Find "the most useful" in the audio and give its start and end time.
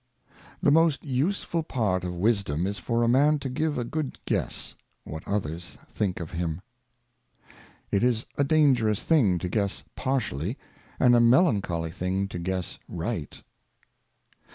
0.63-1.61